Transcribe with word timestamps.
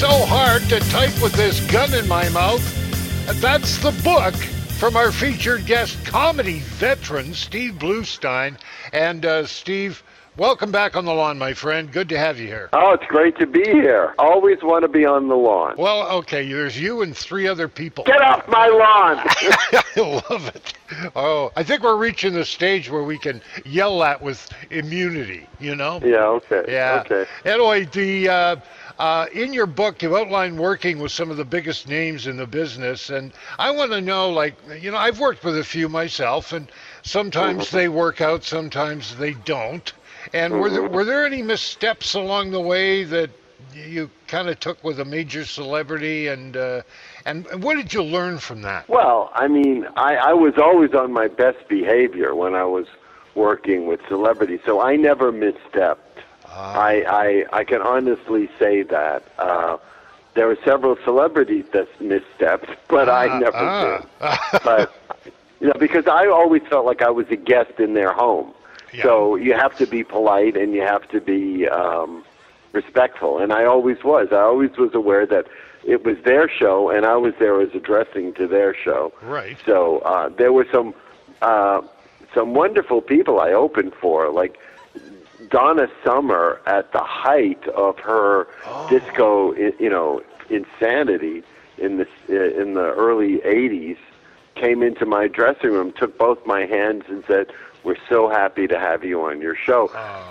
So 0.00 0.24
hard 0.24 0.62
to 0.70 0.80
type 0.88 1.20
with 1.20 1.34
this 1.34 1.60
gun 1.70 1.92
in 1.92 2.08
my 2.08 2.26
mouth. 2.30 2.64
That's 3.38 3.76
the 3.76 3.90
book 4.02 4.32
from 4.78 4.96
our 4.96 5.12
featured 5.12 5.66
guest, 5.66 6.06
comedy 6.06 6.60
veteran 6.60 7.34
Steve 7.34 7.74
Bluestein. 7.74 8.56
And 8.94 9.26
uh, 9.26 9.44
Steve, 9.44 10.02
welcome 10.38 10.72
back 10.72 10.96
on 10.96 11.04
the 11.04 11.12
lawn, 11.12 11.36
my 11.36 11.52
friend. 11.52 11.92
Good 11.92 12.08
to 12.08 12.18
have 12.18 12.40
you 12.40 12.46
here. 12.46 12.70
Oh, 12.72 12.92
it's 12.92 13.04
great 13.08 13.36
to 13.40 13.46
be 13.46 13.62
here. 13.62 14.14
Always 14.18 14.62
want 14.62 14.84
to 14.84 14.88
be 14.88 15.04
on 15.04 15.28
the 15.28 15.36
lawn. 15.36 15.74
Well, 15.76 16.10
okay, 16.20 16.50
there's 16.50 16.80
you 16.80 17.02
and 17.02 17.14
three 17.14 17.46
other 17.46 17.68
people. 17.68 18.04
Get 18.04 18.22
off 18.22 18.48
my 18.48 18.68
lawn! 18.68 19.18
I 19.98 20.22
love 20.30 20.46
it. 20.46 20.72
Oh, 21.14 21.52
I 21.56 21.62
think 21.62 21.82
we're 21.82 21.98
reaching 21.98 22.32
the 22.32 22.46
stage 22.46 22.90
where 22.90 23.02
we 23.02 23.18
can 23.18 23.42
yell 23.66 24.02
at 24.02 24.22
with 24.22 24.50
immunity, 24.70 25.46
you 25.58 25.76
know? 25.76 26.00
yeah, 26.02 26.24
okay. 26.24 26.64
Yeah. 26.68 27.02
Okay. 27.04 27.30
Anyway, 27.44 27.84
the 27.84 28.28
uh, 28.30 28.56
uh, 29.00 29.26
in 29.32 29.54
your 29.54 29.66
book 29.66 30.02
you 30.02 30.16
outline 30.16 30.56
working 30.58 30.98
with 30.98 31.10
some 31.10 31.30
of 31.30 31.38
the 31.38 31.44
biggest 31.44 31.88
names 31.88 32.26
in 32.26 32.36
the 32.36 32.46
business, 32.46 33.08
and 33.10 33.32
I 33.58 33.70
want 33.70 33.92
to 33.92 34.00
know, 34.02 34.30
like, 34.30 34.54
you 34.78 34.90
know, 34.90 34.98
I've 34.98 35.18
worked 35.18 35.42
with 35.42 35.56
a 35.58 35.64
few 35.64 35.88
myself, 35.88 36.52
and 36.52 36.70
sometimes 37.02 37.70
Mm-hmm. 37.70 37.72
they 37.72 37.88
work 37.88 38.20
out, 38.20 38.44
sometimes 38.44 39.16
they 39.16 39.32
don't. 39.32 39.90
And 40.34 40.60
were 40.60 40.70
there 40.70 40.82
Mm-hmm. 40.82 40.94
were 40.94 41.04
there 41.06 41.24
any 41.24 41.42
missteps 41.42 42.14
along 42.14 42.50
the 42.50 42.60
way 42.60 43.04
that 43.04 43.30
you 43.72 44.10
kind 44.28 44.48
of 44.50 44.60
took 44.60 44.84
with 44.84 45.00
a 45.00 45.04
major 45.04 45.46
celebrity, 45.46 46.28
and 46.28 46.56
uh, 46.56 46.82
and 47.24 47.46
what 47.62 47.76
did 47.76 47.94
you 47.94 48.02
learn 48.02 48.38
from 48.38 48.62
that? 48.62 48.86
Well, 48.88 49.30
I 49.34 49.48
mean, 49.48 49.86
I, 49.96 50.16
I 50.16 50.32
was 50.34 50.54
always 50.58 50.94
on 50.94 51.12
my 51.12 51.28
best 51.28 51.68
behavior 51.68 52.34
when 52.34 52.54
I 52.54 52.64
was 52.64 52.86
working 53.34 53.86
with 53.86 54.00
celebrities, 54.08 54.60
so 54.66 54.80
I 54.80 54.96
never 54.96 55.32
misstepped. 55.32 55.98
I, 56.52 57.44
I 57.52 57.58
I 57.60 57.64
can 57.64 57.80
honestly 57.82 58.48
say 58.58 58.82
that. 58.82 59.22
Uh, 59.38 59.78
there 60.34 60.46
were 60.46 60.58
several 60.64 60.96
celebrities 61.04 61.64
that 61.72 61.88
misstepped, 61.98 62.76
but 62.88 63.08
I 63.08 63.38
never 63.38 63.56
ah. 63.56 63.98
did. 64.52 64.62
But 64.62 64.92
you 65.60 65.66
know, 65.66 65.74
because 65.78 66.06
I 66.06 66.26
always 66.28 66.62
felt 66.68 66.86
like 66.86 67.02
I 67.02 67.10
was 67.10 67.26
a 67.30 67.36
guest 67.36 67.78
in 67.78 67.94
their 67.94 68.12
home. 68.12 68.54
Yeah. 68.92 69.02
So 69.02 69.36
you 69.36 69.54
have 69.54 69.76
to 69.78 69.86
be 69.86 70.02
polite 70.02 70.56
and 70.56 70.72
you 70.72 70.82
have 70.82 71.08
to 71.10 71.20
be 71.20 71.68
um, 71.68 72.24
respectful, 72.72 73.38
and 73.38 73.52
I 73.52 73.64
always 73.64 74.02
was. 74.02 74.28
I 74.32 74.40
always 74.40 74.76
was 74.76 74.94
aware 74.94 75.26
that 75.26 75.46
it 75.84 76.04
was 76.04 76.16
their 76.24 76.48
show, 76.48 76.90
and 76.90 77.06
I 77.06 77.16
was 77.16 77.34
there 77.38 77.60
as 77.60 77.74
addressing 77.74 78.34
to 78.34 78.46
their 78.46 78.74
show. 78.74 79.12
Right. 79.22 79.56
So 79.64 79.98
uh, 80.00 80.28
there 80.28 80.52
were 80.52 80.66
some 80.72 80.94
uh, 81.42 81.82
some 82.34 82.54
wonderful 82.54 83.00
people 83.00 83.40
I 83.40 83.52
opened 83.52 83.94
for, 83.94 84.30
like 84.30 84.58
Donna 85.50 85.88
Summer 86.04 86.60
at 86.66 86.92
the 86.92 87.02
height 87.02 87.66
of 87.68 87.98
her 87.98 88.46
disco, 88.88 89.54
you 89.54 89.90
know, 89.90 90.22
insanity 90.48 91.42
in 91.78 91.98
the 91.98 92.06
uh, 92.28 92.60
in 92.60 92.74
the 92.74 92.92
early 92.94 93.38
'80s, 93.38 93.98
came 94.54 94.82
into 94.82 95.06
my 95.06 95.26
dressing 95.28 95.70
room, 95.72 95.92
took 95.92 96.16
both 96.18 96.44
my 96.46 96.66
hands, 96.66 97.04
and 97.08 97.24
said, 97.26 97.52
"We're 97.84 97.96
so 98.08 98.28
happy 98.28 98.66
to 98.68 98.78
have 98.78 99.04
you 99.04 99.22
on 99.22 99.40
your 99.40 99.56
show, 99.56 99.88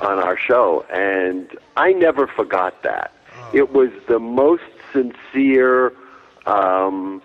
on 0.00 0.18
our 0.18 0.36
show." 0.36 0.84
And 0.90 1.48
I 1.76 1.92
never 1.92 2.26
forgot 2.26 2.82
that. 2.82 3.12
It 3.52 3.72
was 3.72 3.90
the 4.08 4.18
most 4.18 4.64
sincere. 4.92 5.92
Um, 6.46 7.22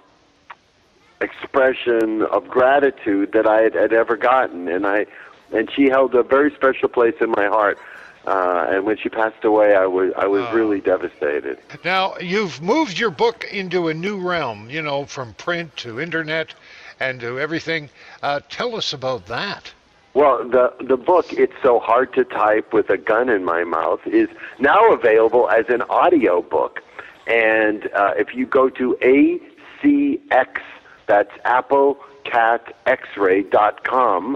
expression 1.19 2.21
of 2.21 2.47
gratitude 2.47 3.31
that 3.31 3.47
I 3.47 3.61
had, 3.61 3.73
had 3.73 3.91
ever 3.91 4.15
gotten, 4.15 4.67
and 4.67 4.85
I 4.85 5.07
and 5.51 5.69
she 5.71 5.89
held 5.89 6.15
a 6.15 6.23
very 6.23 6.51
special 6.51 6.89
place 6.89 7.15
in 7.21 7.31
my 7.31 7.47
heart. 7.47 7.77
Uh, 8.25 8.67
and 8.69 8.85
when 8.85 8.97
she 8.97 9.07
passed 9.07 9.45
away, 9.45 9.73
I 9.73 9.85
was 9.85 10.11
I 10.17 10.27
was 10.27 10.51
really 10.53 10.81
devastated. 10.81 11.59
Now, 11.85 12.17
you've 12.17 12.61
moved 12.61 12.99
your 12.99 13.09
book 13.09 13.45
into 13.51 13.87
a 13.87 13.93
new 13.93 14.17
realm, 14.19 14.69
you 14.69 14.81
know, 14.81 15.05
from 15.05 15.33
print 15.35 15.77
to 15.77 16.01
internet 16.01 16.53
and 16.99 17.21
to 17.21 17.39
everything. 17.39 17.89
Uh, 18.21 18.41
tell 18.49 18.75
us 18.75 18.91
about 18.91 19.27
that. 19.27 19.71
Well, 20.13 20.45
the 20.49 20.73
the 20.81 20.97
book 20.97 21.31
"It's 21.31 21.53
So 21.61 21.79
Hard 21.79 22.11
to 22.13 22.25
Type 22.25 22.73
with 22.73 22.89
a 22.89 22.97
Gun 22.97 23.29
in 23.29 23.45
My 23.45 23.63
Mouth" 23.63 24.05
is 24.05 24.27
now 24.59 24.91
available 24.91 25.49
as 25.49 25.69
an 25.69 25.83
audio 25.83 26.41
book, 26.41 26.81
and 27.27 27.87
uh, 27.93 28.13
if 28.17 28.35
you 28.35 28.45
go 28.45 28.67
to 28.67 28.97
ACX, 29.01 30.59
that's 31.05 31.31
Apple 31.45 31.97
Cat 32.25 32.75
X-ray 32.87 33.43
dot 33.43 33.85
com, 33.85 34.35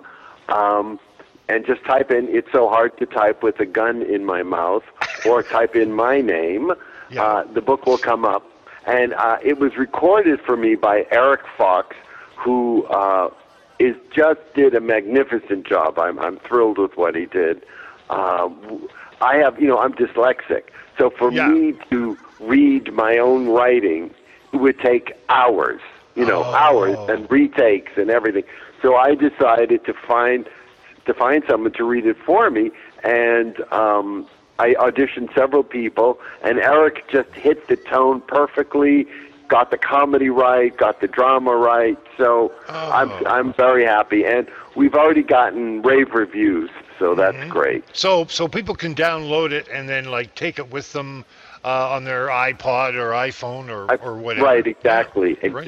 um, 0.50 1.00
and 1.50 1.66
just 1.66 1.84
type 1.86 2.12
in 2.12 2.28
"It's 2.30 2.52
So 2.52 2.70
Hard 2.70 2.98
to 3.00 3.06
Type 3.06 3.44
with 3.44 3.60
a 3.60 3.66
Gun 3.66 4.02
in 4.04 4.26
My 4.26 4.44
Mouth" 4.44 4.84
or 5.26 5.44
type 5.58 5.76
in 5.76 5.94
my 5.94 6.22
name, 6.22 6.72
Yeah. 7.10 7.24
uh, 7.24 7.44
the 7.54 7.62
book 7.62 7.86
will 7.86 7.98
come 7.98 8.26
up. 8.26 8.44
And 8.86 9.14
uh, 9.14 9.38
it 9.44 9.60
was 9.60 9.78
recorded 9.78 10.40
for 10.42 10.58
me 10.58 10.76
by 10.76 11.06
Eric 11.12 11.42
Fox, 11.58 11.96
who 12.36 12.86
uh, 12.86 13.30
is 13.80 13.96
just 14.12 14.40
did 14.56 14.74
a 14.74 14.80
magnificent 14.82 15.68
job. 15.68 16.00
I'm 16.00 16.18
I'm 16.20 16.38
thrilled 16.40 16.78
with 16.80 16.98
what 16.98 17.16
he 17.16 17.26
did. 17.26 17.64
Uh, 18.10 18.50
I 19.22 19.36
have 19.38 19.62
you 19.62 19.68
know 19.68 19.78
I'm 19.78 19.94
dyslexic, 19.94 20.64
so 20.98 21.10
for 21.12 21.32
Yeah. 21.32 21.48
me 21.48 21.74
to 21.92 22.18
read 22.40 22.92
my 22.94 23.18
own 23.18 23.48
writing 23.50 24.10
it 24.52 24.58
would 24.58 24.80
take 24.80 25.14
hours, 25.30 25.80
you 26.16 26.26
know, 26.26 26.44
Oh. 26.46 26.54
hours 26.54 26.98
and 27.08 27.30
retakes 27.32 27.94
and 27.96 28.10
everything. 28.10 28.44
So 28.82 28.96
I 28.96 29.16
decided 29.16 29.86
to 29.86 29.94
find 29.94 30.48
to 31.06 31.14
find 31.14 31.44
someone 31.50 31.72
to 31.74 31.84
read 31.84 32.06
it 32.06 32.18
for 32.26 32.50
me, 32.50 32.72
and 33.04 33.56
um, 33.72 34.28
I 34.60 34.74
auditioned 34.76 35.34
several 35.36 35.64
people, 35.64 36.20
and 36.44 36.60
Eric 36.60 37.10
just 37.10 37.30
hit 37.34 37.68
the 37.68 37.76
tone 37.76 38.22
perfectly, 38.28 39.08
got 39.48 39.72
the 39.72 39.78
comedy 39.78 40.30
right, 40.30 40.76
got 40.78 41.02
the 41.02 41.08
drama 41.08 41.56
right. 41.56 41.98
So 42.18 42.54
I'm 42.92 43.12
Oh. 43.12 43.24
I'm 43.26 43.54
very 43.54 43.86
happy, 43.86 44.26
and 44.26 44.48
we've 44.76 44.94
already 44.94 45.24
gotten 45.24 45.82
rave 45.82 46.14
reviews, 46.14 46.70
so 47.00 47.16
that's 47.16 47.38
Mm-hmm. 47.38 47.50
great. 47.50 47.84
So, 47.94 48.26
so 48.28 48.48
people 48.48 48.76
can 48.76 48.96
download 48.96 49.52
it 49.52 49.68
and 49.72 49.88
then 49.90 50.06
like 50.06 50.36
take 50.36 50.60
it 50.60 50.70
with 50.72 50.92
them 50.94 51.26
uh, 51.64 51.90
on 51.92 52.04
their 52.04 52.28
iPod 52.28 52.94
or 52.96 53.12
iPhone 53.12 53.70
or, 53.70 53.94
or 54.02 54.16
whatever. 54.18 54.46
Right, 54.46 54.66
exactly, 54.68 55.38
Yeah, 55.44 55.50
right. 55.50 55.68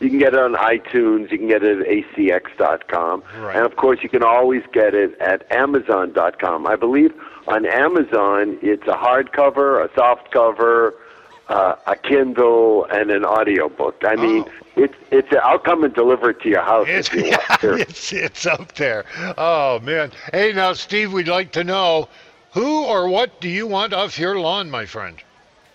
You 0.00 0.10
can 0.10 0.18
get 0.18 0.34
it 0.34 0.38
on 0.38 0.54
iTunes. 0.54 1.30
You 1.32 1.38
can 1.38 1.48
get 1.48 1.62
it 1.62 1.80
at 1.80 1.86
acx.com, 1.86 3.22
Right. 3.40 3.56
and 3.56 3.64
of 3.64 3.76
course, 3.76 4.00
you 4.02 4.08
can 4.08 4.22
always 4.22 4.62
get 4.72 4.94
it 4.94 5.18
at 5.20 5.50
amazon.com. 5.50 6.66
I 6.66 6.76
believe 6.76 7.12
on 7.48 7.64
Amazon 7.64 8.58
it's 8.62 8.82
a 8.86 8.92
hardcover, 8.94 9.82
a 9.84 9.92
soft 9.94 10.30
cover, 10.32 10.94
uh, 11.48 11.76
a 11.86 11.96
Kindle, 11.96 12.84
and 12.90 13.10
an 13.10 13.24
audiobook. 13.24 14.02
I 14.06 14.16
mean, 14.16 14.44
Oh. 14.46 14.52
it's 14.76 14.94
it's. 15.10 15.28
I'll 15.42 15.58
come 15.58 15.84
and 15.84 15.94
deliver 15.94 16.30
it 16.30 16.40
to 16.42 16.48
your 16.48 16.62
house 16.62 16.86
It's, 16.88 17.08
if 17.08 17.14
you 17.14 17.24
yeah, 17.26 17.36
want. 17.48 17.60
Sure. 17.60 17.78
it's 17.86 18.12
it's 18.12 18.46
out 18.46 18.74
there. 18.74 19.04
Oh 19.38 19.78
man. 19.80 20.10
Hey, 20.32 20.52
now 20.52 20.72
Steve, 20.74 21.12
we'd 21.12 21.28
like 21.28 21.52
to 21.52 21.64
know 21.64 22.08
who 22.52 22.84
or 22.84 23.08
what 23.08 23.40
do 23.40 23.48
you 23.48 23.66
want 23.66 23.92
off 23.94 24.18
your 24.18 24.38
lawn, 24.38 24.70
my 24.70 24.84
friend? 24.86 25.16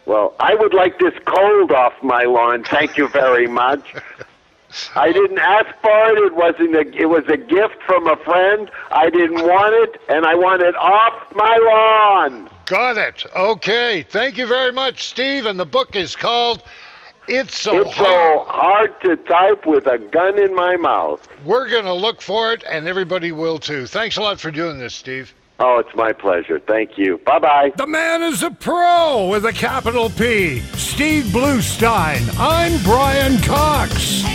Well, 0.05 0.33
I 0.39 0.55
would 0.55 0.73
like 0.73 0.99
this 0.99 1.13
cold 1.25 1.71
off 1.71 1.93
my 2.01 2.23
lawn. 2.23 2.63
Thank 2.63 2.97
you 2.97 3.07
very 3.07 3.47
much. 3.47 3.93
I 4.95 5.11
didn't 5.11 5.37
ask 5.37 5.67
for 5.81 6.09
it. 6.11 6.17
It 6.17 6.33
wasn't 6.35 6.75
a. 6.75 6.87
It 6.97 7.09
was 7.09 7.25
a 7.27 7.37
gift 7.37 7.83
from 7.85 8.07
a 8.07 8.15
friend. 8.17 8.71
I 8.89 9.09
didn't 9.09 9.43
want 9.43 9.73
it, 9.75 10.01
and 10.09 10.25
I 10.25 10.33
want 10.35 10.61
it 10.61 10.75
off 10.75 11.13
my 11.35 11.57
lawn. 11.61 12.49
Got 12.65 12.97
it. 12.97 13.25
Okay. 13.35 14.03
Thank 14.03 14.37
you 14.37 14.47
very 14.47 14.71
much, 14.71 15.03
Steve. 15.03 15.45
And 15.45 15.59
the 15.59 15.65
book 15.65 15.95
is 15.95 16.15
called 16.15 16.63
It's 17.27 17.59
So 17.59 17.81
It's 17.81 17.95
so 17.97 18.03
Hard. 18.05 18.47
hard 18.47 19.01
to 19.01 19.17
type 19.17 19.65
with 19.65 19.87
a 19.87 19.97
gun 19.97 20.39
in 20.39 20.55
my 20.55 20.77
mouth. 20.77 21.27
We're 21.43 21.67
going 21.69 21.85
to 21.85 21.93
look 21.93 22.21
for 22.21 22.53
it, 22.53 22.63
and 22.69 22.87
everybody 22.87 23.33
will 23.33 23.59
too. 23.59 23.85
Thanks 23.87 24.15
a 24.15 24.21
lot 24.21 24.39
for 24.39 24.51
doing 24.51 24.79
this, 24.79 24.95
Steve. 24.95 25.33
Oh, 25.63 25.77
it's 25.77 25.95
my 25.95 26.11
pleasure. 26.11 26.59
Thank 26.59 26.97
you. 26.97 27.19
Bye 27.19 27.37
bye. 27.37 27.71
The 27.77 27.85
man 27.85 28.23
is 28.23 28.41
a 28.41 28.49
pro 28.49 29.27
with 29.29 29.45
a 29.45 29.53
capital 29.53 30.09
P. 30.09 30.59
Steve 30.73 31.25
Bluestein. 31.25 32.27
I'm 32.39 32.81
Brian 32.83 33.39
Cox. 33.43 34.30